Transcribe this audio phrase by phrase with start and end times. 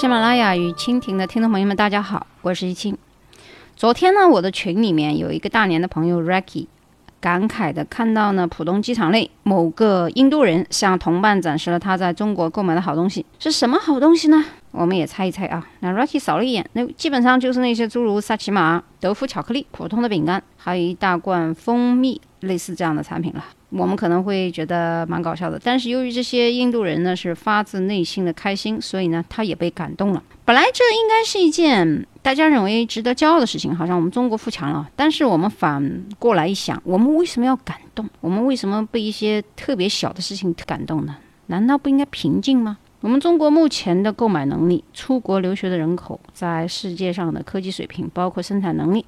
[0.00, 2.96] 喜马拉雅与蜻蜓的听众朋友们，大家好，我是一清。
[3.76, 6.68] 昨天呢，我的群里面有一个大连的朋友 Racky，
[7.20, 14.42] 感慨的看到呢，浦东机场内某个印度人向同伴展示了他在中国购买的好东西，是什么好东西呢？
[14.70, 15.66] 我们也猜一猜啊。
[15.80, 23.44] 那 Rocky 扫了一眼，那基本上就是那些诸如萨琪玛、德芙巧克力、普通的饼干，还有一大罐蜂蜜，类似这样的产品了。
[23.70, 30.20] 我们可能会觉得蛮搞笑的，但是由于这些印度人呢是发自内心的开心，所以呢他也被感动了。
[30.44, 34.90] 本来这应该是一件大家认为值得骄傲的事情，好像我们中国富强了。
[34.96, 38.08] 但是我们反过来一想，我们为什么要感动？
[38.20, 41.16] 我们为什么被一些特别小的事情感动呢？
[41.46, 42.78] 难道不应该平静吗？
[43.02, 49.06] 我们中国目前的购买能力、出国留学的人口，在世界上的科技水平，包括生产能力。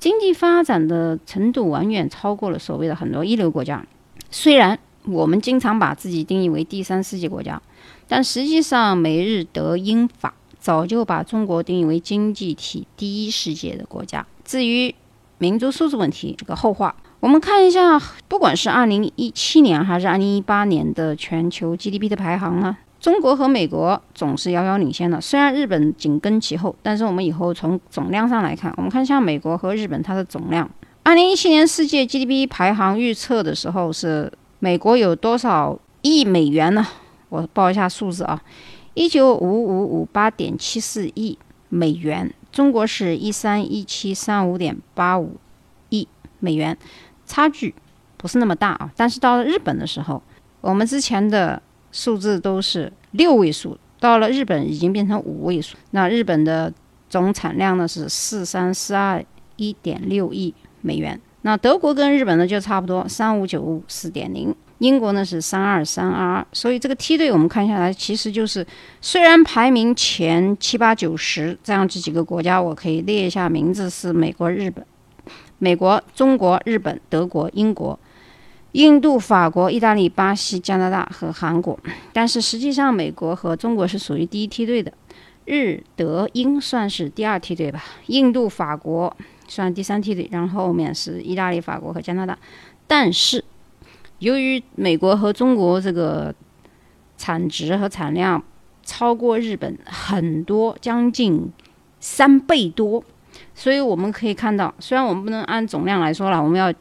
[0.00, 3.86] 经济发展的程度远远超过了所谓的很多一流国家。
[4.30, 7.60] 虽然我们经常把自己定义为第三世界国家，
[8.08, 14.26] 但实际上美日德英法早就把中国定义为经济体第一世界的国家。
[14.44, 14.92] 至于
[15.38, 16.96] 民族素质问题，这个后话。
[17.20, 22.76] 我们看一下，不管是二零一七年还是二零一八年的全球 GDP 的排行呢？
[23.00, 30.68] 中国和美国总是遥遥领先的，虽然日本紧跟其后，但是我们以后从总量上来看，我们看一下美国和日本它的总量。
[31.02, 36.86] 二零一七年世界 GDP 排行预测的时候是美国有多少亿美元呢？
[37.30, 38.38] 我报一下数字啊，
[38.92, 41.38] 一九五五五八点七四亿
[41.70, 45.38] 美元，中国是一三一七三五点八五
[45.88, 46.06] 亿
[46.38, 46.76] 美元，
[47.24, 47.74] 差距
[48.18, 48.92] 不是那么大啊。
[48.94, 50.22] 但是到了日本的时候，
[50.60, 51.62] 我们之前的。
[51.92, 55.76] 数字都是六位数，到了日本已经变成五位数。
[55.90, 56.72] 那日本的
[57.08, 59.24] 总产量呢是四三四二
[59.56, 61.20] 一点六亿美元。
[61.42, 66.46] 那德国跟日本呢就差不多三五九五四点零，英国呢是三二三二二。
[66.52, 68.66] 所以这个梯队我们看下来，其实就是
[69.00, 74.84] 虽然排名前七八九十这样这几个国家，我可以列一下名字是美国、日本、
[75.58, 77.98] 美国、中国、日本、德国、英国。
[78.72, 81.78] 印度、法国、意大利、巴西、加拿大和韩国，
[82.12, 84.92] 但是实际上美国和中国是属于第一梯队的，
[85.44, 89.16] 日、德、英算是第二梯队吧，印度、法国
[89.48, 92.38] 算第三梯队，然后后面是意大利、法国和加拿大。
[92.86, 93.44] 但是
[94.20, 96.32] 由于美国和中国这个
[97.18, 98.40] 产值和产量
[98.84, 101.52] 超过日本很多，将近
[101.98, 103.02] 三倍多，
[103.52, 106.72] 所以我们可以看到，虽然我们不能按总量来说了，我们要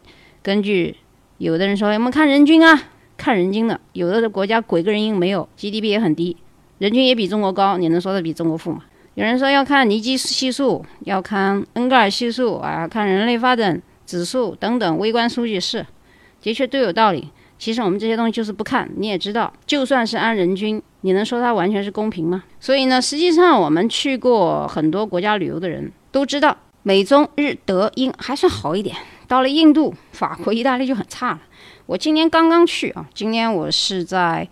[0.44, 0.96] 根据。
[1.40, 2.78] 有的人说，我们看人均啊，
[3.16, 3.80] 看人均的。
[3.94, 6.36] 有的国家鬼个人均没有，GDP 也很低，
[6.80, 8.82] 人均也比中国高，你能说的比中国富吗？
[9.16, 15.86] 有人说要看尼基系数，要看恩格尔系数啊，看人类发展指数等等微观数据是，
[16.42, 17.30] 的确都有道理。
[17.58, 22.44] 其实我们这些东西就是不看，你也知道，就算是按人均，你能说它完全是公平吗？
[22.60, 28.94] 所以呢，实际上我们去过很多国家旅游的人都知道，美中日德英还算好一点。
[29.30, 31.40] 到了印度、法国、意大利就很差了。
[31.86, 34.48] 我今年刚刚去啊，今年我是在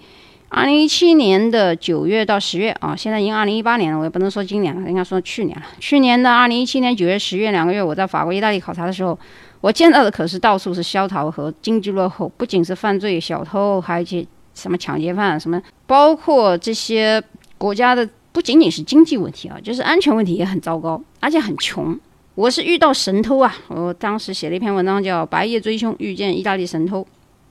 [0.50, 5.66] 二零一七年的九月到十月啊，现在已经二零一八年了，我也不能说今年了，应该说去年了。
[5.80, 9.18] 去年的二零一七年九月、十月两个月，我在法国、意大利考察的时候，
[9.62, 14.24] 我见到的可是到处是萧条和经济落后，不仅是犯罪、小偷，还有一些
[14.54, 17.20] 什么抢劫犯，什么包括这些
[17.58, 22.00] 国家的不仅仅是经济问题啊，就是安全问题也很糟糕，而且很穷。
[22.38, 23.52] 我是遇到神偷啊！
[23.68, 27.02] 我当时写了一篇文章，叫《白夜追凶遇见意大利神偷》，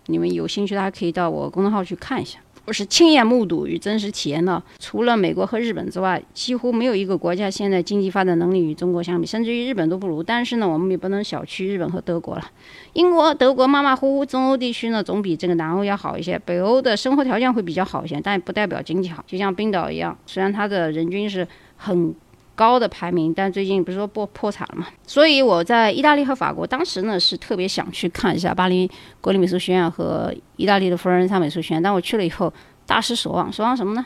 [0.07, 2.39] 你们有兴趣的还可以到我公众号去看一下。
[2.67, 10.23] 我是亲眼目睹与真实体验到，除了美国和日本之外，几乎没有一个国家现在经济发展能力与中国相比，甚至于日本都不如。
[10.23, 12.45] 但是呢，我们也不能小觑日本和德国了。
[12.93, 16.39] 英国、德国马马虎虎，中欧地区呢总比这个南欧要好一些。
[16.39, 19.25] 北欧的生活条件会比较好一些，但不代表经济好。
[19.27, 21.45] 就像冰岛一样，虽然它的人均是
[21.77, 22.15] 很。
[22.57, 24.87] 高的排名，但最近不是说破破产了嘛？
[25.07, 31.83] 所以我在意大利和法国，当时呢是特别想去看一下巴黎国立美术学院和意大利的佛罗伦萨美术学院。
[31.83, 32.53] 但我去了以后，
[32.87, 33.53] 大失所望。
[33.53, 34.05] 所望什么呢？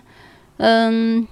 [0.56, 1.26] 嗯，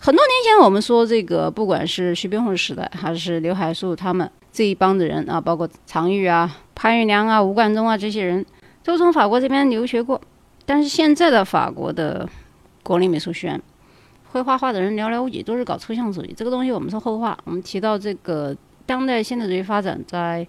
[0.00, 8.44] 很多年前我们说这个，不管是徐悲鸿时代，还是刘海粟他们这一帮的人啊，包括常玉啊、潘玉良啊、吴冠中啊这些人，
[8.82, 10.20] 都从法国这边留学过。
[10.64, 12.26] 但是现在的法国的
[12.82, 13.62] 国立美术学院。
[14.32, 16.32] 会画画的人寥寥无几，都是搞抽象主义。
[16.34, 17.38] 这个东西我们是后话。
[17.44, 18.56] 我们提到这个
[18.86, 20.46] 当代现代主义发展在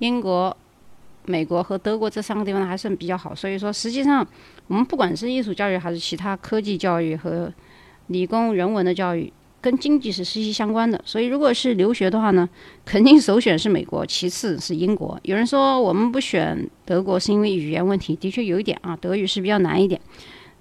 [0.00, 0.54] 英国、
[1.24, 3.32] 美国和德国这三个地方还算比较好。
[3.32, 4.26] 所以说，实际上
[4.66, 7.52] 我们不管是艺术教育还是其他科技教育和
[8.08, 11.00] 理工人文的教育，跟经济是息息相关的。
[11.04, 12.48] 所以，如果是留学的话呢，
[12.84, 15.16] 肯定首选是美国，其次是英国。
[15.22, 20.00] 有人说我们不选德国是因为语言问题，的确有一点啊，德语是比较难一点。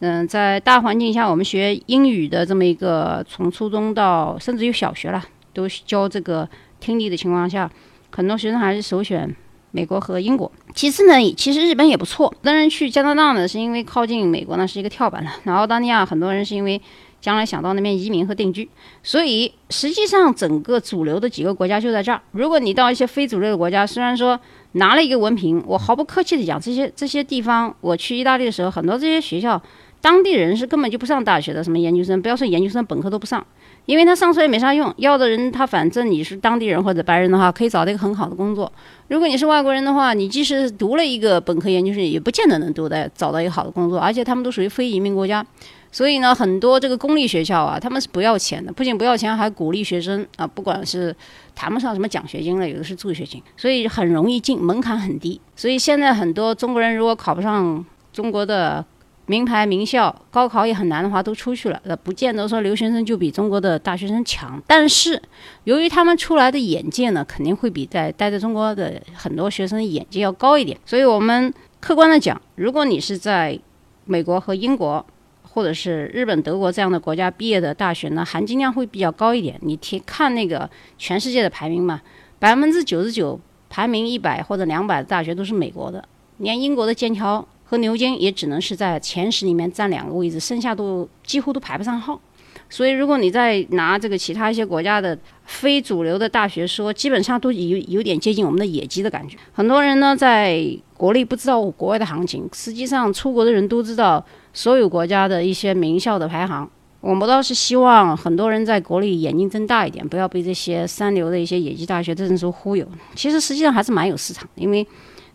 [0.02, 5.22] 嗯，在大环境下，我们学英语的这么一个，从初中到甚至于小学了，
[5.54, 6.48] 都教这个
[6.80, 7.70] 听力的情况下，
[8.10, 9.36] 很多学生还是首选
[9.72, 10.50] 美国和英国。
[10.74, 12.34] 其次呢，其实日本也不错。
[12.42, 15.32] 当然去加拿大呢，是因为靠近美国呢是一个跳板了。
[15.44, 16.82] 然后澳大利亚很多人是因为
[17.20, 18.70] 将来想到那边移民和定居。
[19.04, 22.22] 所以实际上整个主流的几个国家就在这儿。
[22.32, 24.40] 如果你到一些非主流的国家，虽然说
[24.72, 29.62] 拿了一个文凭，我毫不客气的讲，这些这些地方，我去意大利的时候，很多这些学校。
[30.02, 33.46] 当地人是根本就不上大学的，什么研究生，不要说研究生，本科都不上，
[33.86, 34.94] 因为他上出来没啥用。
[34.96, 38.72] 要的人他反正你是当地人或者白人的话，可以找到一个很好的工作。
[39.10, 44.00] 如果你是外国人的话，你即使读了一个本科研究生，也不见得能读的找到一个好的工作。
[44.00, 45.46] 而且他们都属于非移民国家，
[45.92, 51.14] 所以呢，很多这个公立学校啊，他们是不要钱的，不仅不要钱，还鼓励学生啊，不管是
[51.54, 55.42] 谈不上什么奖学金了，有的是助学金，所以很容易进，门槛很低。
[55.58, 58.86] 所以现在很多中国人如果考不上中国的。
[59.30, 61.80] 名牌名校，高考也很难的话，都出去了。
[61.84, 65.22] 那，不见得说留学生就比中国的大学生强，但是
[65.66, 70.76] 由于他们出来的眼界呢，肯定会比在待在中国的很多学生眼界要高一点。
[70.84, 73.60] 所以，我们客观的讲，如果你是在
[74.06, 75.06] 美国和英国，
[75.44, 79.60] 或者是日本、德国这样的国家毕业的大学呢，含金量会比较高一点。
[79.62, 80.68] 你听看那个
[80.98, 82.02] 全世界的排名嘛，
[82.40, 83.40] 百分之九十九
[83.70, 86.04] 排名一百或者两百的大学都是美国的，
[86.38, 87.48] 连英国的剑桥。
[87.70, 92.20] 和牛津也只能是在前十里面占两个位置，剩下都几乎都排不上号。
[92.68, 99.38] 所以，如果你再拿这个其他一些国家的非主流的大学说，基本上都有有点接近我们的野鸡的感觉。
[99.54, 100.68] 很多人呢，在
[100.98, 106.68] 国内不知道国外的行情，实际上出国的人都知道所有国家的一些名校的排行。
[107.02, 112.86] 我们倒是希望很多人在国内眼睛睁大一点，不要被这些三流的一些野鸡大学的证书忽悠。
[113.16, 114.86] 其实实际上还是蛮有市场的，因为。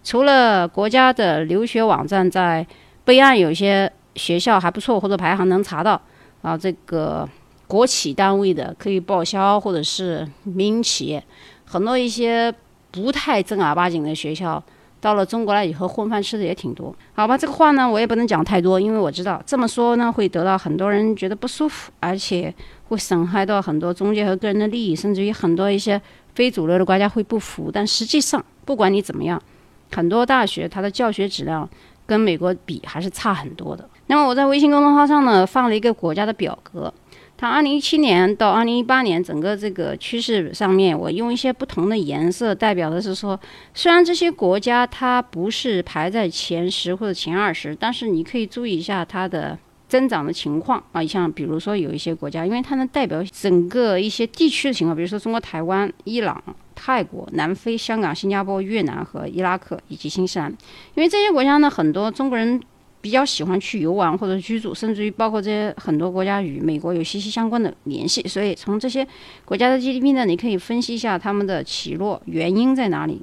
[0.04, 2.64] 除了国家的留学网站在
[3.04, 6.00] 备案，有些学校还不错，或者排行能查到
[6.42, 7.26] 啊，这个
[7.66, 11.24] 国企单位的可以报销，或者是民营企业，
[11.64, 12.54] 很多一些
[12.90, 14.62] 不太正儿八经的学校，
[15.00, 16.94] 到了中国来以后混饭吃的也挺多。
[17.14, 22.54] 好吧，这个话呢我也不能讲太多，因为我知道这么说呢会得到很多人觉得不舒服，而且
[22.88, 26.00] 会损害到很多中介和个人的利益，甚至于很多一些
[26.34, 27.70] 非主流的国家会不服。
[27.72, 29.42] 但实际上，不管你怎么样。
[29.94, 31.69] 很多大学它的教学质量
[32.05, 33.88] 跟美国比还是差很多的。
[34.08, 36.93] 那么我在微信公众号上呢放了一个国家的表格，
[37.37, 43.38] 它二零一七年到二零一八年整个这个趋势上面，我用一些不同的颜色代表的是说，
[43.73, 49.58] 虽然这些国家它不是排在前十或者前二十，但是你可以注意一下它的
[49.88, 51.02] 增长的情况啊。
[51.02, 56.43] 像比如说有一些国家，因为它能代表整个一些地区的情况，比如说中国台湾、伊朗。
[56.75, 60.50] 泰国、南非、香港、新加坡、越南和伊拉克以及新西兰，
[60.94, 62.61] 因为这些国家呢，很多中国人
[63.00, 69.06] 比较喜欢去游玩或者居住，甚至于包括这些很多国家与美国有息息相关的联系，所以从这些
[69.44, 73.21] 国家的 GDP 呢，你可以分析一下他们的起落原因在哪里，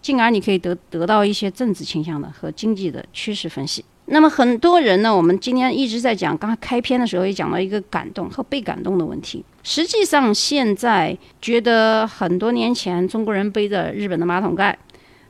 [0.00, 3.84] 进而你可以得得到一些政治倾向的和经济的趋势分析。
[4.06, 9.42] 那么很多人呢，我们今天一直在讲，刚开篇的时候也讲到一个感动和被感动的问题。
[9.62, 14.78] 实际上，现在觉得很多年前中国人背着日本的马桶盖，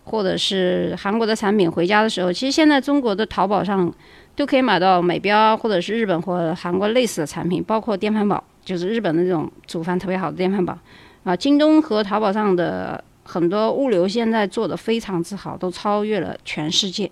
[0.03, 3.93] 或者是韩国的产品回家的时候，其实现在中国的淘宝上
[4.35, 10.77] 都可以买到美标或者是日本或韩国类似的产品，包括电饭煲，就是日本的这种煮饭特别好的电饭煲。
[11.23, 17.09] 啊，京东和淘宝上的很多物流现在做的非常之好，都超越了全世界。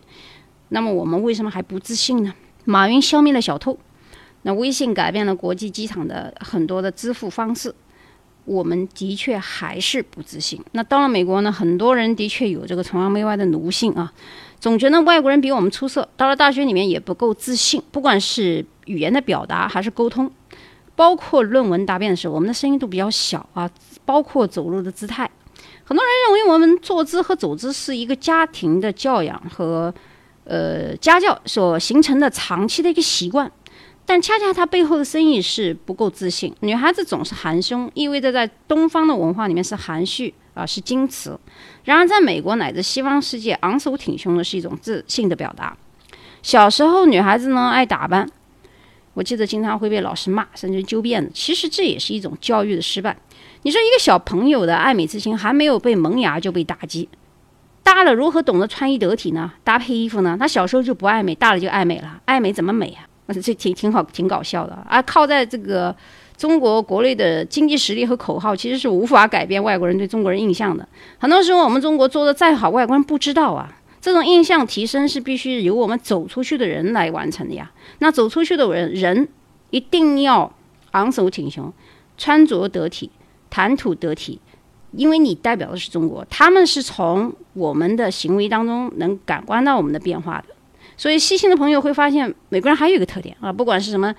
[0.73, 2.33] 那么我们为什么还不自信呢？
[2.65, 3.79] 马云消灭了小偷，
[4.43, 7.75] 那微信改变了国际机场的很多的支付方式，
[8.47, 10.59] 我们的确还是不自信。
[10.73, 14.11] 那到了美国呢，很多人的确有这个崇洋媚外的奴性啊，
[14.59, 16.09] 总觉得外国人比我们出色。
[16.17, 20.31] 到了大学里面也不够自信，不管是语言的表达还是沟通，
[20.97, 23.71] 包括论文答辩的时候，我们的声音都比较小啊，
[24.07, 25.31] 包括走路的姿态，
[25.85, 29.93] 很多人认为我们坐姿和走姿是一个家庭的教养和。
[30.45, 33.51] 呃，家教所形成的长期的一个习惯，
[34.05, 36.53] 但恰恰它背后的深意是不够自信。
[36.61, 41.39] 女孩子总是含胸，意味着在东方的文化里面是含蓄啊，是矜持。
[41.85, 45.77] 然而，在美国乃至西方世界，昂首挺胸的是一种自信的表达。
[46.43, 48.29] 小时候，女孩子呢爱打扮，
[49.15, 51.31] 我记得经常会被老师骂，甚至揪辫子。
[51.33, 53.17] 其实这也是一种教育的失败。
[53.63, 57.09] 你说一个小朋友的爱美之心还没有被萌芽就被打击。
[57.83, 59.53] 大了如何懂得穿衣得体呢？
[59.65, 60.37] 搭配衣服呢？
[60.39, 62.21] 他小时候就不爱美，大了就爱美了。
[62.25, 63.07] 爱美怎么美啊？
[63.33, 65.01] 这挺挺好，挺搞笑的啊！
[65.03, 65.95] 靠在这个
[66.37, 70.87] 中国国内的经济实力和口号，其实是无法改变外国人对中国人印象的。
[71.19, 73.73] 很多时候，我们中国做的再好，外国人不知道啊。
[74.03, 77.71] 这种印象提升是必须由我们走出去的人来完成的呀。
[78.01, 79.29] 那走出去的人，人
[79.71, 80.53] 一定要
[80.91, 81.73] 昂首挺胸，
[82.19, 83.11] 穿着得体，
[83.49, 84.41] 谈吐得体，
[84.93, 90.55] 因为你代表的是中国，他们是从我们的行为当中能感官到我们的变化的。
[90.97, 94.15] 所以细心的朋友会发现，美国人还有一个特点啊，不管是什么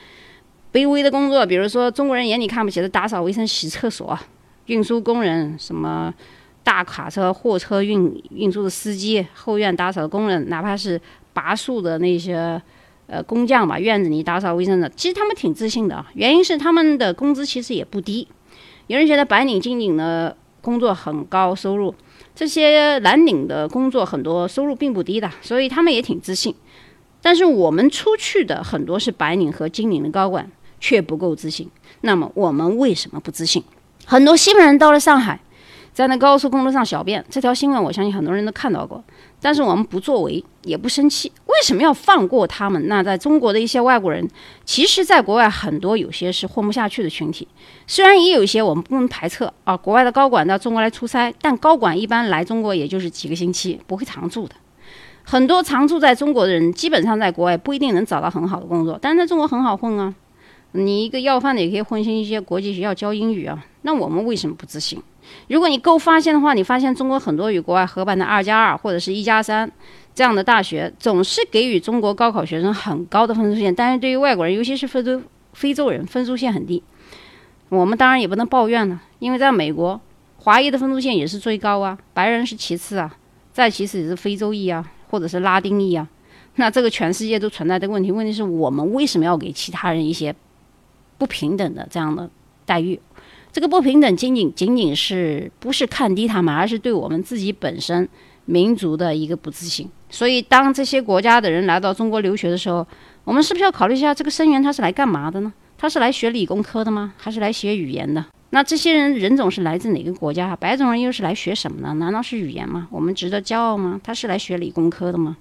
[0.74, 4.18] 卑微的工作，比如说中国人眼里看不起的打扫卫生、洗厕所，
[4.66, 6.14] 运输工人，什么
[6.64, 11.00] 大卡车、货车运运输的司机，后院打扫的工人，哪怕是
[11.32, 12.60] 拔树的那些
[13.06, 16.10] 呃工匠吧，院子里打扫卫生的，其实他们挺自信的啊。
[16.16, 18.28] 原因是他们的工资其实也不低，
[18.88, 21.94] 有人觉得白领、金领的工作很高收入，
[22.34, 26.56] 这些蓝领的工作很多收入并不低的，所以他们也挺自信。
[27.22, 31.70] 但是我们出去的很多是白领和金领的高管，却不够自信。
[32.02, 33.62] 那么我们为什么不自信？
[34.06, 35.40] 很多西方人到了上海，
[35.94, 39.04] 在那高速公路上小便，这条新闻我相信很多人都看到过。
[39.40, 42.88] 但是我们不作为，也不生气，为什么要放过他们？
[42.88, 44.28] 那在中国的一些外国人，
[44.66, 47.48] 其实在国外很多有些是混不下去的群体。
[47.86, 54.56] 虽然也有一些我们不能排斥啊，国外的高管到中国来出差，但高管一般来中国也就是几个星期，不会常住的。
[55.24, 60.14] 很多常住在中国的人，基本上在国外不一定能找到很好的工作，但是在中国很好混啊。
[60.72, 63.64] 你一个要饭的也可以混进一些国际学校教英语啊。
[63.84, 65.00] 那我们为什么不自信？
[65.48, 69.72] 如果你够发现的话，你发现中国很多与国外合办的二加二或者是一加三
[70.14, 75.22] 这样的大学，总是给予中国高考学生很高的分数线，但是对于外国人，尤其是非洲
[75.54, 76.82] 非洲人，分数线很低。
[77.70, 80.00] 我们当然也不能抱怨了，因为在美国，
[80.38, 83.16] 华裔的分数线也是最高啊，白人是其次啊，
[83.52, 84.86] 再其次也是非洲裔啊。
[85.14, 86.10] 或者是拉丁裔啊，
[86.56, 88.12] 那这个全世界都存在的问题。
[88.12, 90.34] 问题是我们为什么要给其他人一些
[91.20, 92.28] 不平等的这样的
[92.66, 93.00] 待遇？
[93.54, 98.10] 这个不平等仅仅仅仅是不是看低他们，而是对我们自己本身
[98.46, 99.88] 民族的一个不自信。
[100.10, 102.86] 所以，当这些国家的人来到中国留学的时候，
[103.24, 105.54] 我们是不是要考虑一下，这个生源他是来干嘛的呢？
[105.78, 107.14] 他是来学理工科的吗？
[107.16, 108.26] 还是来学语言的？
[108.50, 110.56] 那这些人人种是来自哪个国家？
[110.56, 111.94] 白种人又是来学什么呢？
[111.96, 112.88] 难道是语言吗？
[112.90, 114.02] 我们值得骄傲吗？
[114.04, 115.38] 他是来学理工科的吗？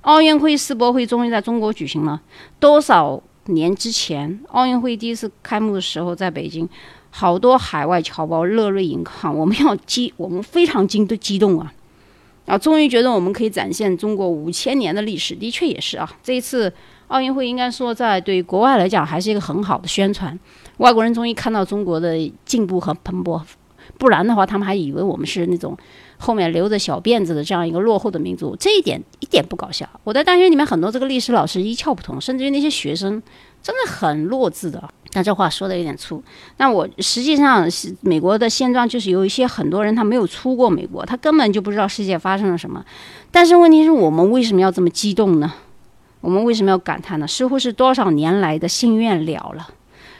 [0.00, 2.20] 奥运会世博会终于在中国举行了。
[2.58, 6.68] 多少年之前，奥运会第一次开幕的时候，在北京，
[7.14, 9.36] 好多海外侨胞热泪盈眶。
[9.36, 11.72] 我们要激，我们非常激的激动啊！
[12.46, 15.34] 啊，终于觉得我们可以展现中国五千年的历史。
[15.34, 16.72] 的确也是啊，这一次
[17.08, 20.36] 奥运会应该说在对国外来讲还是一个很好的宣传。
[20.78, 22.16] 外国人终于看到中国的
[22.46, 23.40] 进步和蓬勃，
[23.98, 25.76] 不然的话，他们还以为我们是那种
[26.16, 28.56] 后面留着小辫子的这样一个落后的民族。
[28.58, 29.86] 这一点一点不搞笑。
[30.02, 33.22] 我在大学里面很多这个历史老师一窍不通，甚至于那些学生
[33.62, 34.82] 真的很弱智的。
[35.14, 36.22] 那这话说的有点粗。
[36.56, 42.84] 那我实际上是美国的现状，就是有一些很多人他没有出过美国，他根本就不知道世界发生了什么。
[43.30, 45.52] 但是问题是我们为什么要这么激动呢？
[46.20, 47.26] 我们为什么要感叹呢？
[47.26, 49.68] 似乎是多少年来的心愿了了。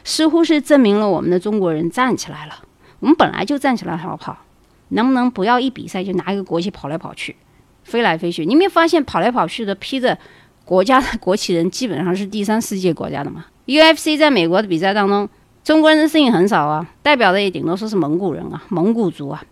[0.03, 2.53] 似乎是证明了我们的中国人站起来了。
[2.99, 4.45] 我们本来就站起来好不好？
[4.89, 7.35] 能不能不要一比赛就拿一个国旗跑来跑去，
[7.83, 8.45] 飞来飞去？
[8.45, 10.17] 你没发现跑来跑去的披着
[10.65, 15.27] 国家的国旗人基本上是第三世界国家的吗？UFC 在美国的比赛当中，
[15.63, 19.43] 中国人的身影很少啊，代表的也顶多说是蒙古人啊，蒙古族啊。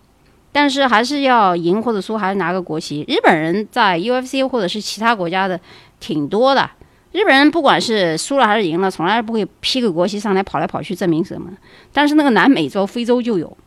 [0.51, 3.05] 但是还是要赢或者输，还是拿个国旗。
[3.07, 5.57] 日本人在 UFC 或者是其他国家的
[6.01, 6.69] 挺多的。
[7.13, 11.49] 日本人不管是输了还是赢了，从来不会披个国旗上来跑来跑去证明什么。
[11.93, 13.57] 但是那个南美洲、非洲就有。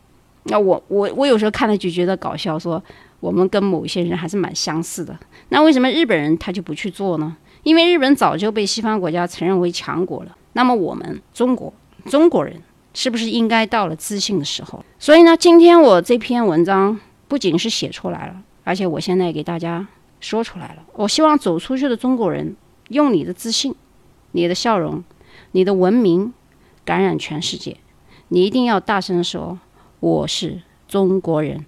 [0.44, 2.82] 那我我我有时候看了就觉得搞笑，说
[3.20, 5.18] 我们跟某些人还是蛮相似的。
[5.48, 7.34] 那为什么日本人他就不去做呢？
[7.64, 10.37] 因为日本早就被西方国家承认为强国了。
[10.52, 11.75] 那么我们中国
[12.06, 12.62] 中国人
[12.94, 14.85] 是不是应该到了自信的时候？
[15.00, 19.85] 所以呢，今天我这篇文章不仅是写出来了，而且我现在给大家
[20.21, 20.85] 说出来了。
[20.92, 22.54] 我希望走出去的中国人。
[22.90, 23.75] 用你的自信、
[24.33, 25.02] 你的笑容、
[25.52, 26.35] 你的文明
[26.85, 27.78] 感染全世界。
[28.28, 29.59] 你一定要大声说
[30.00, 31.64] ：“我是中国人。”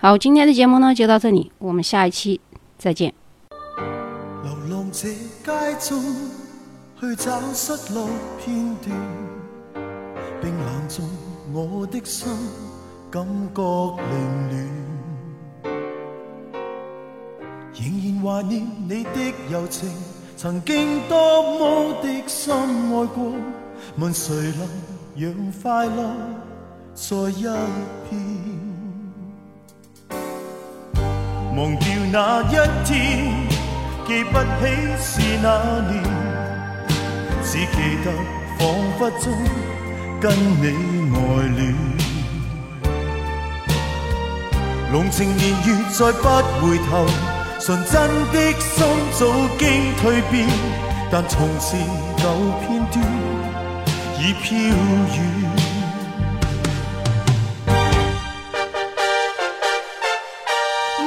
[0.00, 2.40] 好，今天的节目呢就到这里，我们下一期
[2.78, 3.12] 再见。
[5.46, 6.02] 街中
[6.98, 8.08] 去找失落
[8.44, 8.90] 片段，
[10.42, 11.08] 冰冷中
[11.52, 12.26] 我的心
[13.12, 13.24] 感
[13.54, 15.72] 觉凌乱，
[17.74, 19.88] 仍然怀念你的柔情。
[20.36, 21.14] 曾经多
[21.60, 23.32] 么的深爱过，
[23.98, 24.68] 问谁能
[25.14, 26.12] 让快乐
[26.92, 27.44] 再一
[28.10, 28.18] 片？
[31.56, 33.45] 忘掉那一天，
[34.06, 34.44] 记不起
[35.02, 35.48] 是哪
[35.90, 36.00] 年，
[37.42, 38.06] 只记得
[38.56, 38.60] 仿
[38.96, 39.24] 佛中
[40.20, 40.30] 跟
[40.62, 40.64] 你
[41.12, 41.18] 爱
[41.56, 41.74] 恋。
[44.92, 46.28] 浓情年月再不
[46.64, 47.04] 回头。
[47.58, 47.94] 纯真
[48.32, 48.86] 的心
[49.18, 49.26] 早
[49.58, 50.46] 经蜕变，
[51.10, 51.80] 但从前
[52.16, 52.22] 旧
[52.60, 52.94] 片段
[54.20, 55.18] 已飘远。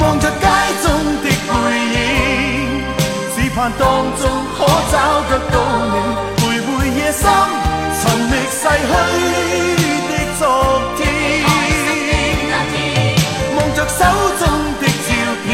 [0.01, 0.29] 望着
[3.77, 4.21] 当中
[4.57, 4.59] 可
[4.91, 4.95] 找
[5.29, 5.95] 得到你，
[6.37, 7.21] 徘徊夜深，
[7.99, 8.91] 寻觅逝去
[10.07, 10.41] 的昨
[10.97, 10.99] 天。
[13.55, 13.99] 望着手
[14.39, 14.41] 中
[14.79, 15.09] 的照
[15.45, 15.47] 片，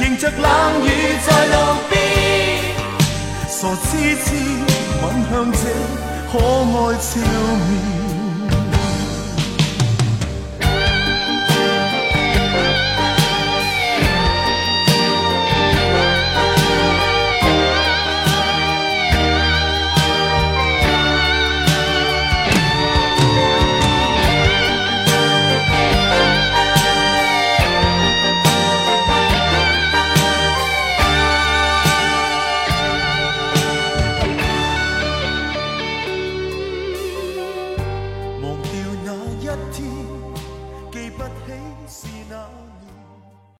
[0.00, 0.46] 迎着冷
[0.84, 0.88] 雨
[1.26, 1.54] 在路
[1.90, 1.92] 边，
[3.48, 3.82] 傻痴
[4.24, 4.26] 痴
[5.02, 5.58] 吻向这
[6.30, 7.10] 可爱笑
[7.68, 8.01] 面。